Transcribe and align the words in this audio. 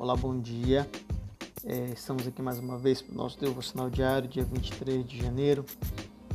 Olá, 0.00 0.16
bom 0.16 0.40
dia. 0.40 0.88
É, 1.62 1.90
estamos 1.92 2.26
aqui 2.26 2.40
mais 2.40 2.58
uma 2.58 2.78
vez 2.78 3.02
para 3.02 3.12
o 3.12 3.16
nosso 3.18 3.38
devocional 3.38 3.90
diário, 3.90 4.26
dia 4.26 4.42
23 4.42 5.06
de 5.06 5.18
janeiro. 5.20 5.62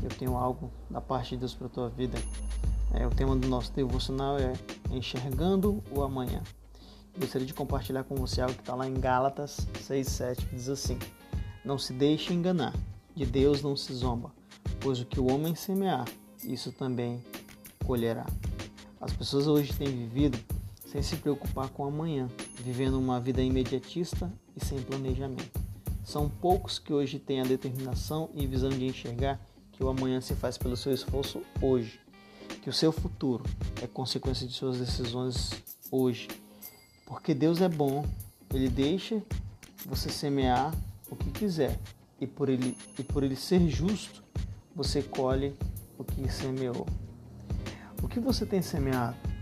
Eu 0.03 0.09
tenho 0.09 0.37
algo 0.37 0.71
da 0.87 1.01
parte 1.01 1.31
de 1.31 1.37
Deus 1.37 1.55
para 1.55 1.65
a 1.65 1.69
tua 1.71 1.89
vida. 1.89 2.15
É, 2.93 3.07
o 3.07 3.09
tema 3.09 3.35
do 3.35 3.47
nosso 3.47 3.73
devocional 3.73 4.37
é 4.37 4.53
Enxergando 4.91 5.83
o 5.89 6.03
Amanhã. 6.03 6.43
Gostaria 7.19 7.47
de 7.47 7.55
compartilhar 7.55 8.03
com 8.03 8.13
você 8.13 8.39
algo 8.39 8.53
que 8.53 8.61
está 8.61 8.75
lá 8.75 8.87
em 8.87 8.93
Gálatas 8.93 9.67
6,7, 9.79 10.47
que 10.47 10.55
diz 10.55 10.69
assim: 10.69 10.99
Não 11.65 11.79
se 11.79 11.91
deixe 11.91 12.35
enganar, 12.35 12.73
de 13.15 13.25
Deus 13.25 13.63
não 13.63 13.75
se 13.75 13.91
zomba, 13.95 14.31
pois 14.79 14.99
o 14.99 15.05
que 15.07 15.19
o 15.19 15.33
homem 15.33 15.55
semear, 15.55 16.05
isso 16.43 16.71
também 16.71 17.19
colherá. 17.83 18.27
As 19.01 19.11
pessoas 19.11 19.47
hoje 19.47 19.73
têm 19.73 19.87
vivido 19.87 20.37
sem 20.95 21.03
se 21.03 21.17
preocupar 21.17 21.67
com 21.67 21.83
amanhã, 21.83 22.29
vivendo 22.57 22.97
uma 22.97 23.19
vida 23.19 23.41
imediatista 23.41 24.31
e 24.55 24.63
sem 24.63 24.81
planejamento. 24.81 25.59
São 26.05 26.29
poucos 26.29 26.79
que 26.79 26.93
hoje 26.93 27.19
têm 27.19 27.41
a 27.41 27.43
determinação 27.43 28.29
e 28.33 28.47
visão 28.47 28.69
de 28.69 28.85
enxergar 28.85 29.37
que 29.73 29.83
o 29.83 29.89
amanhã 29.89 30.21
se 30.21 30.33
faz 30.35 30.57
pelo 30.57 30.77
seu 30.77 30.93
esforço 30.93 31.41
hoje, 31.61 31.99
que 32.61 32.69
o 32.69 32.73
seu 32.73 32.93
futuro 32.93 33.43
é 33.81 33.87
consequência 33.87 34.47
de 34.47 34.53
suas 34.53 34.77
decisões 34.77 35.51
hoje. 35.91 36.29
Porque 37.05 37.33
Deus 37.33 37.59
é 37.59 37.67
bom, 37.67 38.05
ele 38.53 38.69
deixa 38.69 39.21
você 39.85 40.07
semear 40.07 40.73
o 41.09 41.15
que 41.17 41.29
quiser 41.29 41.77
e 42.21 42.25
por 42.25 42.47
ele 42.47 42.77
e 42.97 43.03
por 43.03 43.21
ele 43.21 43.35
ser 43.35 43.67
justo, 43.67 44.23
você 44.73 45.03
colhe 45.03 45.53
o 45.97 46.05
que 46.05 46.31
semeou. 46.31 46.87
O 48.01 48.07
que 48.07 48.21
você 48.21 48.45
tem 48.45 48.61
semeado? 48.61 49.34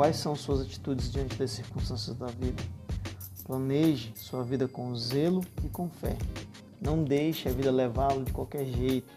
Quais 0.00 0.16
são 0.16 0.34
suas 0.34 0.62
atitudes 0.62 1.12
diante 1.12 1.36
das 1.36 1.50
circunstâncias 1.50 2.16
da 2.16 2.28
vida? 2.28 2.62
Planeje 3.44 4.14
sua 4.16 4.42
vida 4.42 4.66
com 4.66 4.96
zelo 4.96 5.44
e 5.62 5.68
com 5.68 5.90
fé. 5.90 6.16
Não 6.80 7.04
deixe 7.04 7.50
a 7.50 7.52
vida 7.52 7.70
levá-lo 7.70 8.24
de 8.24 8.32
qualquer 8.32 8.64
jeito, 8.64 9.12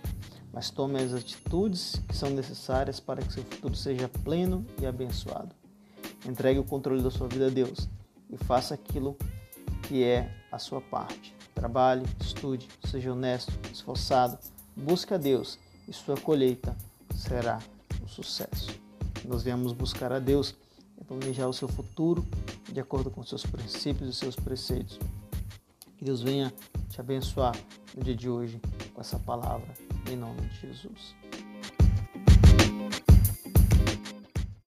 mas 0.52 0.70
tome 0.70 1.02
as 1.02 1.14
atitudes 1.14 2.02
que 2.06 2.14
são 2.14 2.32
necessárias 2.32 3.00
para 3.00 3.22
que 3.22 3.32
seu 3.32 3.46
futuro 3.46 3.74
seja 3.74 4.10
pleno 4.26 4.66
e 4.78 4.86
abençoado. 4.86 5.56
Entregue 6.28 6.60
o 6.60 6.66
controle 6.66 7.02
da 7.02 7.10
sua 7.10 7.30
vida 7.30 7.48
a 7.48 7.50
Deus 7.50 7.88
e 8.30 8.36
faça 8.36 8.74
aquilo 8.74 9.16
que 9.84 10.04
é 10.04 10.36
a 10.52 10.60
sua 10.60 10.82
parte. 10.82 11.34
Trabalhe, 11.56 12.06
estude, 12.20 12.68
seja 12.92 13.14
honesto, 13.14 13.54
esforçado, 13.72 14.38
busque 14.76 15.14
a 15.14 15.18
Deus 15.18 15.58
e 15.88 15.94
sua 15.94 16.18
colheita 16.18 16.76
será 17.16 17.60
um 18.04 18.08
sucesso. 18.10 18.68
Nós 19.24 19.44
viemos 19.44 19.72
buscar 19.72 20.12
a 20.12 20.20
Deus 20.20 20.54
é 21.00 21.04
planejar 21.04 21.48
o 21.48 21.54
seu 21.54 21.68
futuro 21.68 22.26
de 22.72 22.80
acordo 22.80 23.10
com 23.10 23.24
seus 23.24 23.46
princípios 23.46 24.10
e 24.10 24.14
seus 24.14 24.36
preceitos. 24.36 25.00
Que 25.98 26.06
Deus 26.06 26.22
venha 26.22 26.54
te 26.90 27.00
abençoar 27.00 27.56
no 27.96 28.04
dia 28.04 28.16
de 28.16 28.30
hoje 28.30 28.60
com 28.94 29.02
essa 29.02 29.20
palavra, 29.20 29.74
em 30.12 30.16
nome 30.16 30.42
de 30.42 30.62
Jesus. 30.62 31.16